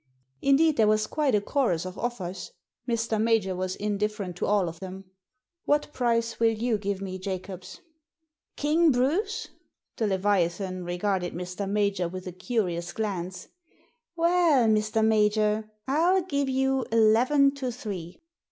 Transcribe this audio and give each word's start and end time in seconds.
Indeed, 0.41 0.77
there 0.77 0.87
was 0.87 1.05
quite 1.05 1.35
a 1.35 1.41
chorus 1.41 1.85
of 1.85 1.95
offers. 1.99 2.53
Mr. 2.89 3.21
Major 3.21 3.55
was 3.55 3.75
indifferent 3.75 4.35
to 4.37 4.47
all 4.47 4.67
of 4.67 4.79
them. 4.79 5.05
What 5.65 5.93
price 5.93 6.39
will 6.39 6.49
you 6.53 6.79
give 6.79 7.01
me, 7.03 7.19
Jacobs?"" 7.19 7.81
King 8.57 8.91
Bruce?" 8.91 9.49
The 9.97 10.07
leviathan 10.07 10.85
r^^arded 10.85 11.33
Mr. 11.35 11.69
Major 11.69 12.09
with 12.09 12.25
a 12.25 12.31
curious 12.31 12.93
glance. 12.93 13.49
Well, 14.15 14.67
Mr. 14.67 15.05
Major, 15.05 15.69
111 15.85 16.27
give 16.27 16.49
you 16.49 16.83
eleven 16.91 17.53
to 17.57 17.71
three." 17.71 18.17